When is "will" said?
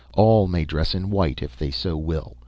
1.95-2.35